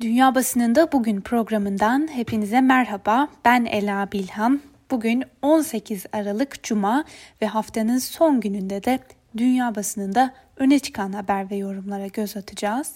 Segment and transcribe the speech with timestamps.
[0.00, 3.28] Dünya Basınında Bugün programından hepinize merhaba.
[3.44, 4.60] Ben Ela Bilhan.
[4.90, 7.04] Bugün 18 Aralık Cuma
[7.42, 8.98] ve haftanın son gününde de
[9.36, 12.94] dünya basınında öne çıkan haber ve yorumlara göz atacağız.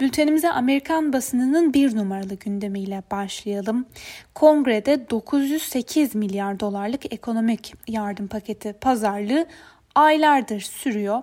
[0.00, 3.86] Bültenimize Amerikan basınının bir numaralı gündemiyle başlayalım.
[4.34, 9.46] Kongrede 908 milyar dolarlık ekonomik yardım paketi pazarlığı
[9.94, 11.22] aylardır sürüyor.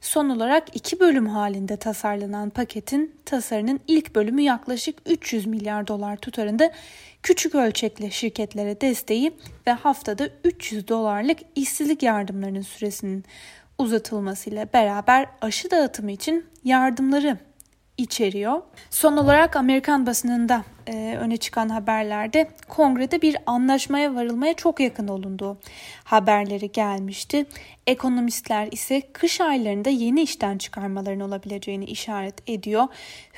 [0.00, 6.72] Son olarak iki bölüm halinde tasarlanan paketin tasarının ilk bölümü yaklaşık 300 milyar dolar tutarında
[7.22, 9.32] küçük ölçekli şirketlere desteği
[9.66, 13.24] ve haftada 300 dolarlık işsizlik yardımlarının süresinin
[13.78, 17.38] uzatılmasıyla beraber aşı dağıtımı için yardımları
[17.96, 18.62] içeriyor.
[18.90, 25.58] Son olarak Amerikan basınında e, öne çıkan haberlerde kongrede bir anlaşmaya varılmaya çok yakın olunduğu
[26.04, 27.46] haberleri gelmişti.
[27.86, 32.84] Ekonomistler ise kış aylarında yeni işten çıkarmaların olabileceğini işaret ediyor.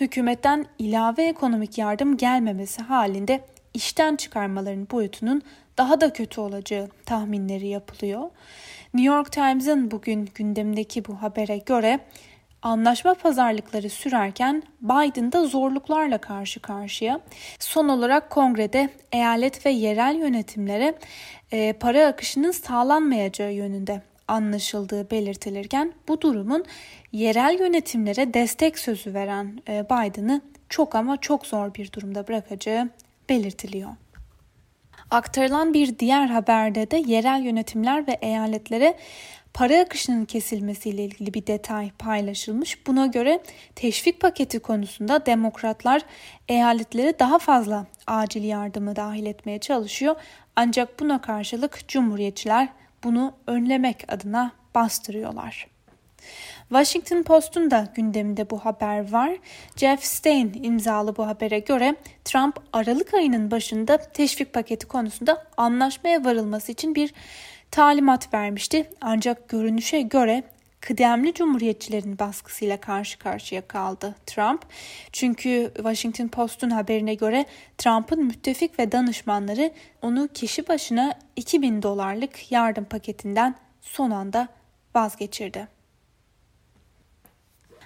[0.01, 5.43] Hükümetten ilave ekonomik yardım gelmemesi halinde işten çıkarmaların boyutunun
[5.79, 8.31] daha da kötü olacağı tahminleri yapılıyor.
[8.95, 12.01] New York Times'ın bugün gündemdeki bu habere göre
[12.63, 17.21] anlaşma pazarlıkları sürerken Biden da zorluklarla karşı karşıya.
[17.59, 20.95] Son olarak kongrede eyalet ve yerel yönetimlere
[21.53, 26.65] e, para akışının sağlanmayacağı yönünde anlaşıldığı belirtilirken bu durumun
[27.13, 32.89] yerel yönetimlere destek sözü veren e, Biden'ı çok ama çok zor bir durumda bırakacağı
[33.29, 33.91] belirtiliyor.
[35.11, 38.95] Aktarılan bir diğer haberde de yerel yönetimler ve eyaletlere
[39.55, 42.87] para akışının kesilmesiyle ilgili bir detay paylaşılmış.
[42.87, 43.41] Buna göre
[43.75, 46.03] teşvik paketi konusunda demokratlar
[46.49, 50.17] eyaletlere daha fazla acil yardımı dahil etmeye çalışıyor.
[50.57, 52.69] Ancak buna karşılık cumhuriyetçiler
[53.05, 55.67] bunu önlemek adına bastırıyorlar.
[56.69, 59.31] Washington Post'un da gündeminde bu haber var.
[59.77, 66.73] Jeff Stein imzalı bu habere göre Trump Aralık ayının başında teşvik paketi konusunda anlaşmaya varılması
[66.73, 67.15] için bir
[67.71, 68.91] talimat vermişti.
[69.01, 70.43] Ancak görünüşe göre
[70.81, 74.63] kıdemli cumhuriyetçilerin baskısıyla karşı karşıya kaldı Trump.
[75.13, 77.45] Çünkü Washington Post'un haberine göre
[77.79, 79.73] Trump'ın müttefik ve danışmanları
[80.03, 84.49] onu kişi başına 2000 dolarlık yardım paketinden son anda
[84.95, 85.69] vazgeçirdi.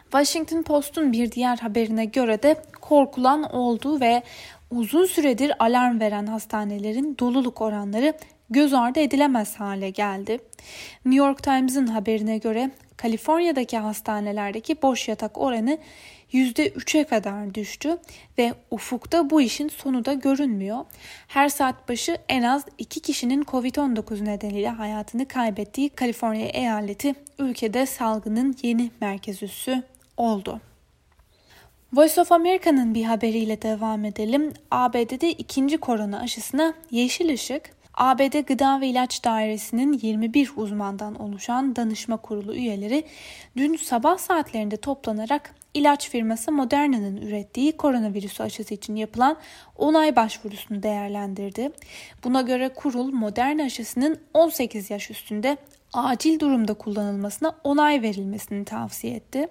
[0.03, 4.23] Washington Post'un bir diğer haberine göre de korkulan oldu ve
[4.71, 8.15] uzun süredir alarm veren hastanelerin doluluk oranları
[8.55, 10.39] göz ardı edilemez hale geldi.
[11.05, 15.79] New York Times'ın haberine göre Kaliforniya'daki hastanelerdeki boş yatak oranı
[16.33, 17.99] %3'e kadar düştü
[18.39, 20.85] ve ufukta bu işin sonu da görünmüyor.
[21.29, 28.57] Her saat başı en az 2 kişinin Covid-19 nedeniyle hayatını kaybettiği Kaliforniya eyaleti ülkede salgının
[28.63, 29.83] yeni merkez üssü
[30.17, 30.61] oldu.
[31.93, 34.53] Voice of America'nın bir haberiyle devam edelim.
[34.71, 42.17] ABD'de ikinci korona aşısına yeşil ışık, ABD Gıda ve İlaç Dairesi'nin 21 uzmandan oluşan danışma
[42.17, 43.05] kurulu üyeleri
[43.57, 49.37] dün sabah saatlerinde toplanarak ilaç firması Moderna'nın ürettiği koronavirüsü aşısı için yapılan
[49.77, 51.71] onay başvurusunu değerlendirdi.
[52.25, 55.57] Buna göre kurul Moderna aşısının 18 yaş üstünde
[55.93, 59.49] acil durumda kullanılmasına onay verilmesini tavsiye etti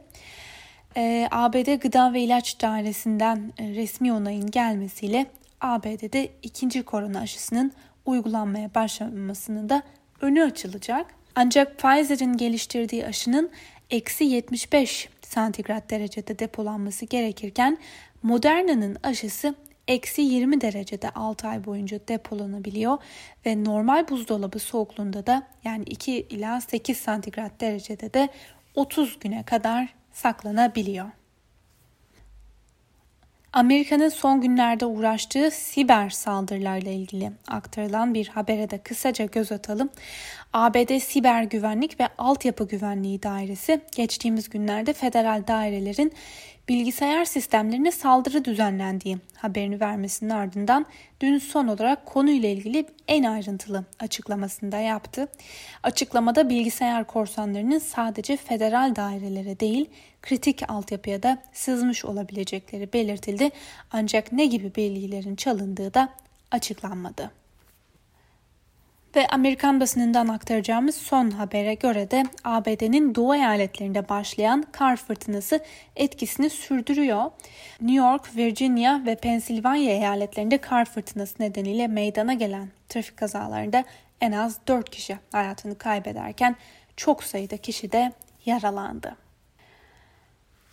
[0.95, 5.25] e, ee, ABD Gıda ve İlaç Dairesi'nden e, resmi onayın gelmesiyle
[5.61, 7.73] ABD'de ikinci korona aşısının
[8.05, 9.83] uygulanmaya başlamasının da
[10.21, 11.05] önü açılacak.
[11.35, 13.49] Ancak Pfizer'in geliştirdiği aşının
[13.89, 17.77] eksi 75 santigrat derecede depolanması gerekirken
[18.23, 19.55] Moderna'nın aşısı
[19.87, 22.97] eksi 20 derecede 6 ay boyunca depolanabiliyor
[23.45, 28.29] ve normal buzdolabı soğukluğunda da yani 2 ila 8 santigrat derecede de
[28.75, 31.11] 30 güne kadar saklanabiliyor.
[33.53, 39.89] Amerika'nın son günlerde uğraştığı siber saldırılarla ilgili aktarılan bir habere de kısaca göz atalım.
[40.53, 46.13] ABD Siber Güvenlik ve Altyapı Güvenliği Dairesi geçtiğimiz günlerde federal dairelerin
[46.69, 50.85] bilgisayar sistemlerine saldırı düzenlendiği haberini vermesinin ardından
[51.21, 55.27] dün son olarak konuyla ilgili en ayrıntılı açıklamasını da yaptı.
[55.83, 59.89] Açıklamada bilgisayar korsanlarının sadece federal dairelere değil
[60.21, 63.49] kritik altyapıya da sızmış olabilecekleri belirtildi
[63.91, 66.09] ancak ne gibi bilgilerin çalındığı da
[66.51, 67.42] açıklanmadı.
[69.15, 75.59] Ve Amerikan basınından aktaracağımız son habere göre de ABD'nin doğu eyaletlerinde başlayan kar fırtınası
[75.95, 77.31] etkisini sürdürüyor.
[77.81, 83.83] New York, Virginia ve Pensilvanya eyaletlerinde kar fırtınası nedeniyle meydana gelen trafik kazalarında
[84.21, 86.55] en az 4 kişi hayatını kaybederken
[86.97, 88.11] çok sayıda kişi de
[88.45, 89.22] yaralandı.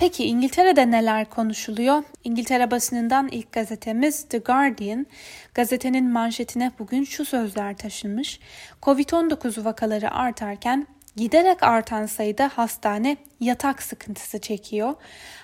[0.01, 2.03] Peki İngiltere'de neler konuşuluyor?
[2.25, 5.07] İngiltere basınından ilk gazetemiz The Guardian.
[5.55, 8.41] Gazetenin manşetine bugün şu sözler taşınmış.
[8.83, 10.87] Covid-19 vakaları artarken
[11.17, 14.95] giderek artan sayıda hastane yatak sıkıntısı çekiyor.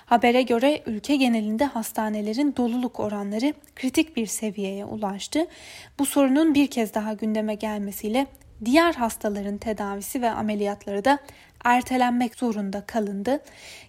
[0.05, 5.47] Habere göre ülke genelinde hastanelerin doluluk oranları kritik bir seviyeye ulaştı.
[5.99, 8.27] Bu sorunun bir kez daha gündeme gelmesiyle
[8.65, 11.19] diğer hastaların tedavisi ve ameliyatları da
[11.63, 13.39] ertelenmek zorunda kalındı.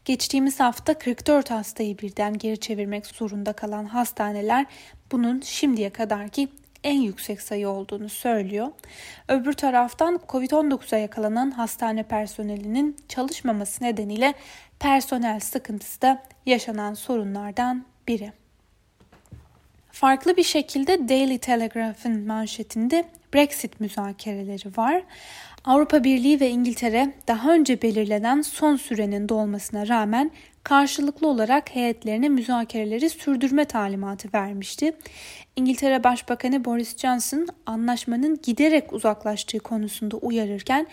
[0.04, 4.66] Geçtiğimiz hafta 44 hastayı birden geri çevirmek zorunda kalan hastaneler
[5.12, 6.48] bunun şimdiye kadarki
[6.84, 8.68] en yüksek sayı olduğunu söylüyor.
[9.28, 14.34] Öbür taraftan Covid-19'a yakalanan hastane personelinin çalışmaması nedeniyle
[14.78, 18.32] personel sıkıntısı da yaşanan sorunlardan biri.
[19.92, 23.04] Farklı bir şekilde Daily Telegraph'ın manşetinde
[23.34, 25.02] Brexit müzakereleri var.
[25.68, 30.30] Avrupa Birliği ve İngiltere daha önce belirlenen son sürenin dolmasına rağmen
[30.64, 34.96] karşılıklı olarak heyetlerine müzakereleri sürdürme talimatı vermişti.
[35.56, 40.86] İngiltere Başbakanı Boris Johnson anlaşmanın giderek uzaklaştığı konusunda uyarırken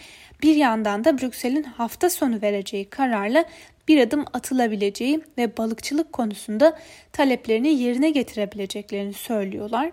[0.44, 3.46] bir yandan da Brüksel'in hafta sonu vereceği kararla
[3.88, 6.78] bir adım atılabileceği ve balıkçılık konusunda
[7.12, 9.92] taleplerini yerine getirebileceklerini söylüyorlar.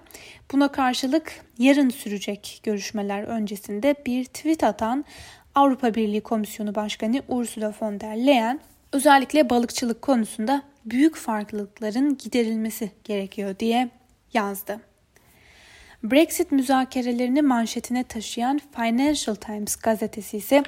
[0.53, 5.05] Buna karşılık yarın sürecek görüşmeler öncesinde bir tweet atan
[5.55, 8.61] Avrupa Birliği Komisyonu Başkanı Ursula von der Leyen
[8.93, 13.89] özellikle balıkçılık konusunda büyük farklılıkların giderilmesi gerekiyor diye
[14.35, 14.81] yazdı.
[16.03, 20.63] Brexit müzakerelerini manşetine taşıyan Financial Times gazetesi ise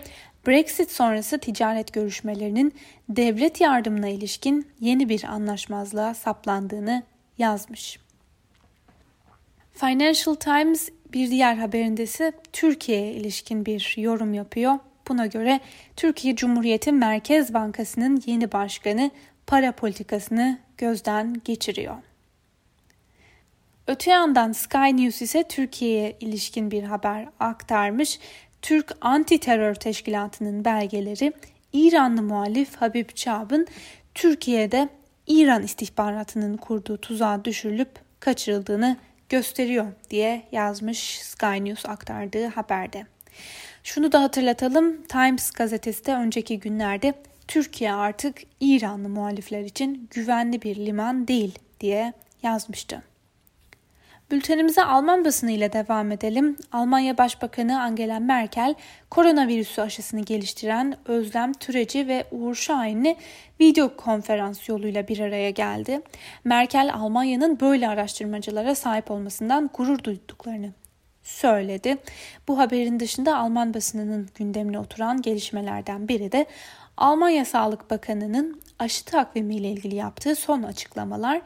[0.47, 2.75] Brexit sonrası ticaret görüşmelerinin
[3.09, 7.03] devlet yardımına ilişkin yeni bir anlaşmazlığa saplandığını
[7.39, 7.99] yazmış.
[9.75, 14.79] Financial Times bir diğer haberinde ise Türkiye'ye ilişkin bir yorum yapıyor.
[15.09, 15.61] Buna göre
[15.97, 19.11] Türkiye Cumhuriyeti Merkez Bankası'nın yeni başkanı
[19.47, 21.97] para politikasını gözden geçiriyor.
[23.87, 28.19] Öte yandan Sky News ise Türkiye'ye ilişkin bir haber aktarmış.
[28.65, 31.33] Türk Anti Terör Teşkilatı'nın belgeleri
[31.73, 33.67] İranlı muhalif Habib Çab'ın
[34.15, 34.89] Türkiye'de
[35.27, 37.89] İran istihbaratının kurduğu tuzağa düşürülüp
[38.21, 38.97] kaçırıldığını
[39.29, 43.07] gösteriyor diye yazmış Sky News aktardığı haberde.
[43.83, 47.15] Şunu da hatırlatalım Times gazetesi de önceki günlerde
[47.49, 52.13] Türkiye artık İranlı muhalifler için güvenli bir liman değil diye
[52.43, 53.03] yazmıştı.
[54.31, 56.57] Bültenimize Alman basını ile devam edelim.
[56.73, 58.75] Almanya Başbakanı Angela Merkel,
[59.11, 63.17] koronavirüsü aşısını geliştiren Özlem Türeci ve Uğur Şahin'le
[63.61, 66.01] video konferans yoluyla bir araya geldi.
[66.45, 70.73] Merkel, Almanya'nın böyle araştırmacılara sahip olmasından gurur duyduklarını
[71.23, 71.97] söyledi.
[72.49, 76.47] Bu haberin dışında Alman basınının gündemine oturan gelişmelerden biri de
[76.97, 81.43] Almanya Sağlık Bakanı'nın aşı takvimi ile ilgili yaptığı son açıklamalar.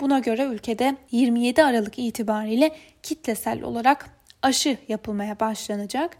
[0.00, 2.70] Buna göre ülkede 27 Aralık itibariyle
[3.02, 4.10] kitlesel olarak
[4.42, 6.16] aşı yapılmaya başlanacak.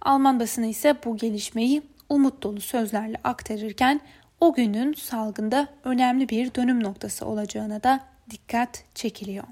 [0.00, 4.00] Alman basını ise bu gelişmeyi umut dolu sözlerle aktarırken
[4.40, 8.00] o günün salgında önemli bir dönüm noktası olacağına da
[8.30, 9.44] dikkat çekiliyor.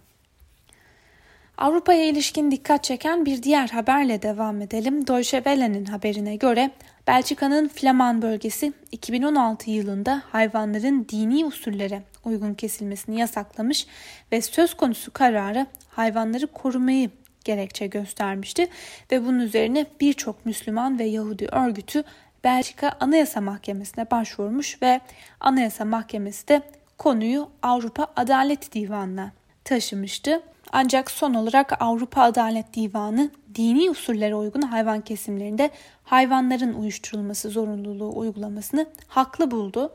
[1.58, 5.06] Avrupa'ya ilişkin dikkat çeken bir diğer haberle devam edelim.
[5.06, 6.70] Deutsche Welle'nin haberine göre
[7.06, 13.87] Belçika'nın Flaman bölgesi 2016 yılında hayvanların dini usullere uygun kesilmesini yasaklamış
[14.32, 17.10] ve söz konusu kararı hayvanları korumayı
[17.44, 18.69] gerekçe göstermişti
[19.13, 22.05] ve bunun üzerine birçok Müslüman ve Yahudi örgütü
[22.44, 25.01] Belçika Anayasa Mahkemesi'ne başvurmuş ve
[25.41, 26.63] Anayasa Mahkemesi de
[26.98, 29.32] konuyu Avrupa Adalet Divanı'na
[29.65, 30.43] taşımıştı.
[30.73, 35.70] Ancak son olarak Avrupa Adalet Divanı dini usullere uygun hayvan kesimlerinde
[36.05, 39.93] hayvanların uyuşturulması zorunluluğu uygulamasını haklı buldu.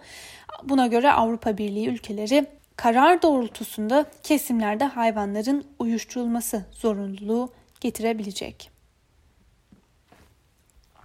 [0.63, 7.50] Buna göre Avrupa Birliği ülkeleri karar doğrultusunda kesimlerde hayvanların uyuşturulması zorunluluğu
[7.82, 8.72] getirebilecek.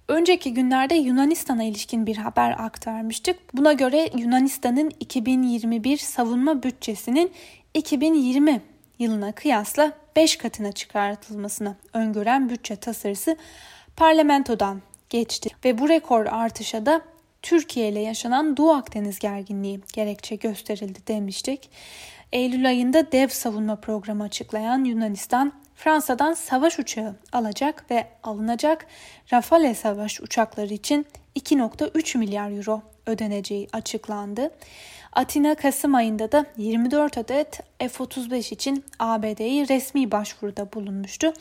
[0.07, 3.39] Önceki günlerde Yunanistan'a ilişkin bir haber aktarmıştık.
[3.53, 7.31] Buna göre Yunanistan'ın 2021 savunma bütçesinin
[7.73, 8.61] 2020
[8.99, 13.37] yılına kıyasla 5 katına çıkartılmasını öngören bütçe tasarısı
[13.95, 17.01] parlamentodan geçti ve bu rekor artışa da
[17.41, 21.69] Türkiye ile yaşanan Doğu Akdeniz gerginliği gerekçe gösterildi demiştik.
[22.31, 28.85] Eylül ayında dev savunma programı açıklayan Yunanistan Fransa'dan savaş uçağı alacak ve alınacak
[29.33, 34.51] Rafale savaş uçakları için 2.3 milyar euro ödeneceği açıklandı.
[35.17, 41.33] Atina Kasım ayında da 24 adet F-35 için ABD'yi resmi başvuruda bulunmuştu.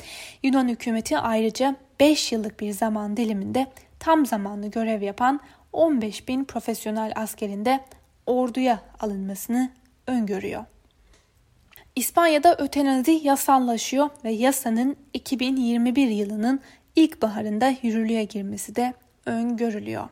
[0.43, 3.67] Yunan hükümeti ayrıca 5 yıllık bir zaman diliminde
[3.99, 5.41] tam zamanlı görev yapan
[5.73, 7.81] 15 bin profesyonel askerinde
[8.27, 9.71] orduya alınmasını
[10.07, 10.65] öngörüyor.
[11.97, 16.61] İspanya'da ötenazi yasallaşıyor ve yasanın 2021 yılının
[16.97, 18.95] ilkbaharında yürürlüğe girmesi de
[19.27, 20.09] öngörülüyor.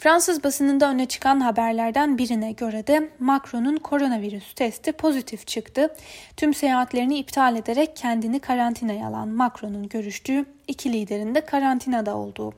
[0.00, 5.94] Fransız basınında öne çıkan haberlerden birine göre de Macron'un koronavirüs testi pozitif çıktı.
[6.36, 12.52] Tüm seyahatlerini iptal ederek kendini karantinaya alan Macron'un görüştüğü iki liderin de karantinada olduğu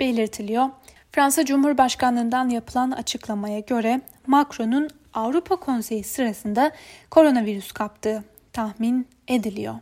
[0.00, 0.70] belirtiliyor.
[1.12, 6.70] Fransa Cumhurbaşkanlığından yapılan açıklamaya göre Macron'un Avrupa Konseyi sırasında
[7.10, 9.74] koronavirüs kaptığı tahmin ediliyor.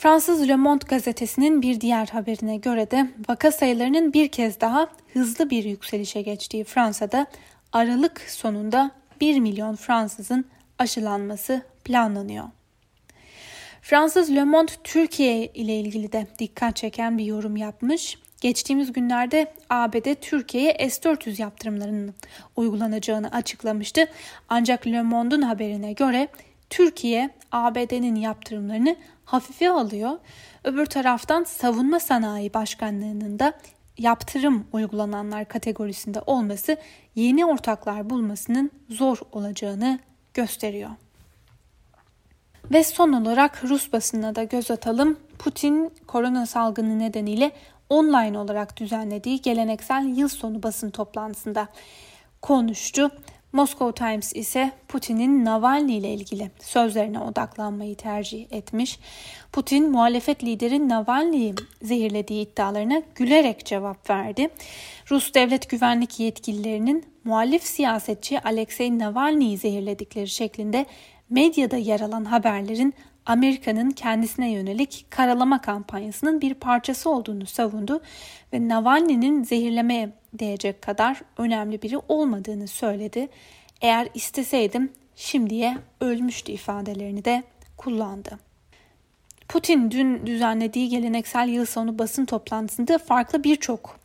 [0.00, 5.50] Fransız Le Monde gazetesinin bir diğer haberine göre de vaka sayılarının bir kez daha hızlı
[5.50, 7.26] bir yükselişe geçtiği Fransa'da
[7.72, 8.90] Aralık sonunda
[9.20, 10.44] 1 milyon Fransızın
[10.78, 12.44] aşılanması planlanıyor.
[13.82, 18.18] Fransız Le Monde Türkiye ile ilgili de dikkat çeken bir yorum yapmış.
[18.40, 22.14] Geçtiğimiz günlerde ABD Türkiye'ye S-400 yaptırımlarının
[22.56, 24.06] uygulanacağını açıklamıştı.
[24.48, 26.28] Ancak Le Monde'un haberine göre
[26.70, 30.18] Türkiye ABD'nin yaptırımlarını hafife alıyor.
[30.64, 33.52] Öbür taraftan savunma sanayi başkanlığının da
[33.98, 36.76] yaptırım uygulananlar kategorisinde olması
[37.14, 39.98] yeni ortaklar bulmasının zor olacağını
[40.34, 40.90] gösteriyor.
[42.72, 45.18] Ve son olarak Rus basınına da göz atalım.
[45.38, 47.52] Putin korona salgını nedeniyle
[47.88, 51.68] online olarak düzenlediği geleneksel yıl sonu basın toplantısında
[52.42, 53.10] konuştu.
[53.52, 58.98] Moscow Times ise Putin'in Navalny ile ilgili sözlerine odaklanmayı tercih etmiş.
[59.52, 64.48] Putin muhalefet lideri Navalny'yi zehirlediği iddialarına gülerek cevap verdi.
[65.10, 70.86] Rus devlet güvenlik yetkililerinin muhalif siyasetçi Alexei Navalny'yi zehirledikleri şeklinde
[71.30, 72.94] medyada yer alan haberlerin
[73.26, 78.00] Amerika'nın kendisine yönelik karalama kampanyasının bir parçası olduğunu savundu
[78.52, 83.28] ve Navalny'nin zehirlemeye değecek kadar önemli biri olmadığını söyledi.
[83.80, 87.42] Eğer isteseydim şimdiye ölmüştü ifadelerini de
[87.76, 88.38] kullandı.
[89.48, 94.00] Putin dün düzenlediği geleneksel yıl sonu basın toplantısında farklı birçok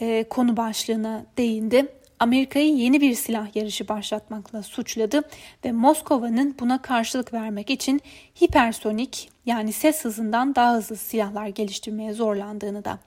[0.00, 1.97] e, konu başlığına değindi.
[2.20, 5.22] Amerika'yı yeni bir silah yarışı başlatmakla suçladı
[5.64, 8.00] ve Moskova'nın buna karşılık vermek için
[8.42, 12.98] hipersonik yani ses hızından daha hızlı silahlar geliştirmeye zorlandığını da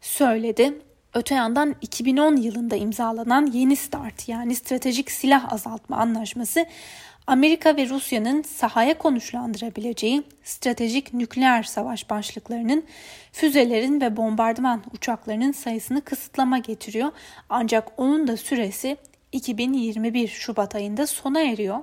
[0.00, 0.78] söyledi.
[1.14, 6.66] Öte yandan 2010 yılında imzalanan Yeni START yani Stratejik Silah Azaltma Anlaşması
[7.28, 12.84] Amerika ve Rusya'nın sahaya konuşlandırabileceği stratejik nükleer savaş başlıklarının
[13.32, 17.10] füzelerin ve bombardıman uçaklarının sayısını kısıtlama getiriyor.
[17.48, 18.96] Ancak onun da süresi
[19.32, 21.78] 2021 Şubat ayında sona eriyor.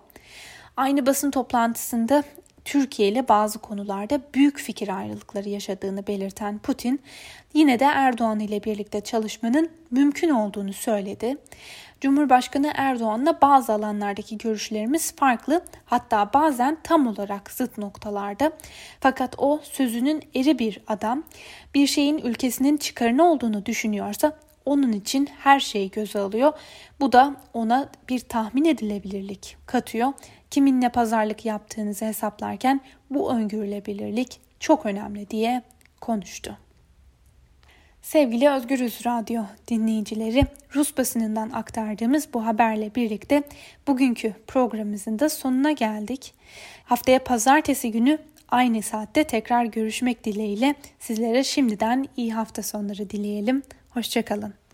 [0.78, 2.24] Aynı basın toplantısında
[2.66, 7.00] Türkiye ile bazı konularda büyük fikir ayrılıkları yaşadığını belirten Putin,
[7.54, 11.38] yine de Erdoğan ile birlikte çalışmanın mümkün olduğunu söyledi.
[12.06, 18.52] Cumhurbaşkanı Erdoğan'la bazı alanlardaki görüşlerimiz farklı hatta bazen tam olarak zıt noktalarda.
[19.00, 21.24] Fakat o sözünün eri bir adam.
[21.74, 26.54] Bir şeyin ülkesinin çıkarını olduğunu düşünüyorsa onun için her şeyi göze alıyor.
[27.00, 30.14] Bu da ona bir tahmin edilebilirlik katıyor.
[30.52, 35.62] Kiminle pazarlık yaptığınızı hesaplarken bu öngörülebilirlik çok önemli diye
[36.02, 36.58] konuştu.
[38.06, 40.44] Sevgili Özgürüz Radyo dinleyicileri,
[40.76, 43.44] Rus basınından aktardığımız bu haberle birlikte
[43.88, 46.34] bugünkü programımızın da sonuna geldik.
[46.84, 48.18] Haftaya pazartesi günü
[48.50, 53.64] aynı saatte tekrar görüşmek dileğiyle sizlere şimdiden iyi hafta sonları dileyelim.
[53.90, 54.65] Hoşçakalın.